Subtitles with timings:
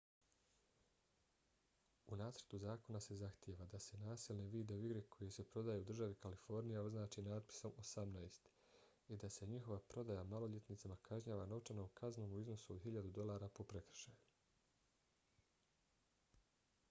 [2.13, 6.15] u nacrtu zakona se zahtijeva da se nasilne video igre koje se prodaju u državi
[6.23, 8.49] kalifornija označe natpisom 18
[9.07, 13.67] i da se njihova prodaja maloljetnicima kažnjava novčanom kaznom u iznosu od 1000 dolara po
[13.75, 14.17] prekršaju